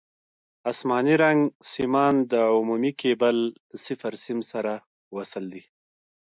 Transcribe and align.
اسماني 0.71 1.15
رنګ 1.23 1.39
سیمان 1.73 2.15
د 2.31 2.33
عمومي 2.57 2.91
کیبل 3.01 3.37
له 3.47 3.51
صفر 3.85 4.13
سیم 4.25 4.39
سره 4.51 4.73
وصل 5.15 5.43
دي. 5.53 5.63